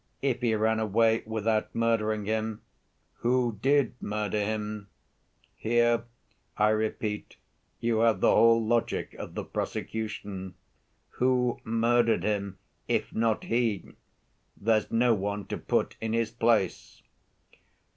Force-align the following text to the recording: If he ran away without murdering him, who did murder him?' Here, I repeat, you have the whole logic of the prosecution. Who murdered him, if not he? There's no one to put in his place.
If 0.23 0.41
he 0.41 0.55
ran 0.55 0.79
away 0.79 1.21
without 1.27 1.75
murdering 1.75 2.25
him, 2.25 2.63
who 3.17 3.59
did 3.61 3.93
murder 4.01 4.43
him?' 4.43 4.87
Here, 5.55 6.05
I 6.57 6.69
repeat, 6.69 7.37
you 7.79 7.99
have 7.99 8.19
the 8.19 8.33
whole 8.33 8.65
logic 8.65 9.13
of 9.19 9.35
the 9.35 9.43
prosecution. 9.43 10.55
Who 11.19 11.59
murdered 11.63 12.23
him, 12.23 12.57
if 12.87 13.13
not 13.13 13.43
he? 13.43 13.91
There's 14.57 14.89
no 14.89 15.13
one 15.13 15.45
to 15.49 15.57
put 15.59 15.97
in 16.01 16.13
his 16.13 16.31
place. 16.31 17.03